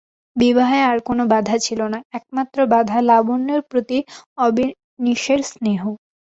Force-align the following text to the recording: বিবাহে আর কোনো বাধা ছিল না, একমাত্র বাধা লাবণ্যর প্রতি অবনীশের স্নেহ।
বিবাহে 0.35 0.79
আর 0.85 0.97
কোনো 1.07 1.23
বাধা 1.33 1.55
ছিল 1.65 1.79
না, 1.93 1.99
একমাত্র 2.17 2.57
বাধা 2.73 2.97
লাবণ্যর 3.09 3.61
প্রতি 3.69 3.97
অবনীশের 4.39 5.41
স্নেহ। 5.51 5.81